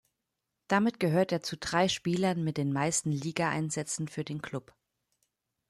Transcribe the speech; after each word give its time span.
Damit 0.67 0.99
gehört 0.99 1.31
er 1.31 1.43
zu 1.43 1.57
drei 1.57 1.87
Spielern 1.87 2.43
mit 2.43 2.57
den 2.57 2.73
meisten 2.73 3.11
Ligaeinsätzen 3.11 4.07
für 4.07 4.23
den 4.23 4.41
Klub. 4.41 4.73